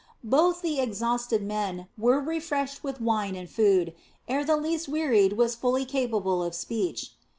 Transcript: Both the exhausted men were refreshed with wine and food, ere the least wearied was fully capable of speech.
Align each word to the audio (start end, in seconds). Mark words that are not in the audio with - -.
Both 0.23 0.63
the 0.63 0.79
exhausted 0.79 1.43
men 1.43 1.87
were 1.95 2.19
refreshed 2.19 2.83
with 2.83 2.99
wine 3.01 3.35
and 3.35 3.47
food, 3.47 3.93
ere 4.27 4.43
the 4.43 4.57
least 4.57 4.89
wearied 4.89 5.33
was 5.33 5.53
fully 5.53 5.85
capable 5.85 6.41
of 6.41 6.55
speech. 6.55 7.11